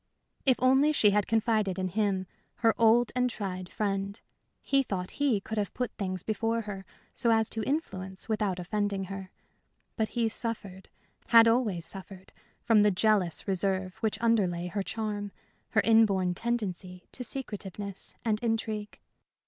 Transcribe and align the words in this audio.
If 0.47 0.55
only 0.57 0.93
she 0.93 1.11
had 1.11 1.27
confided 1.27 1.77
in 1.77 1.89
him 1.89 2.25
her 2.65 2.73
old 2.79 3.11
and 3.15 3.29
tried 3.29 3.69
friend 3.69 4.19
he 4.63 4.81
thought 4.81 5.11
he 5.21 5.39
could 5.39 5.59
have 5.59 5.75
put 5.75 5.91
things 5.91 6.23
before 6.23 6.61
her, 6.61 6.85
so 7.13 7.29
as 7.29 7.51
to 7.51 7.61
influence 7.65 8.27
without 8.27 8.57
offending 8.57 9.03
her. 9.13 9.29
But 9.95 10.09
he 10.17 10.27
suffered 10.27 10.89
had 11.27 11.47
always 11.47 11.85
suffered 11.85 12.33
from 12.63 12.81
the 12.81 12.89
jealous 12.89 13.47
reserve 13.47 13.93
which 13.97 14.17
underlay 14.21 14.69
her 14.69 14.81
charm, 14.81 15.31
her 15.69 15.81
inborn 15.83 16.33
tendency 16.33 17.07
to 17.11 17.23
secretiveness 17.23 18.15
and 18.25 18.41
intrigue. 18.43 18.97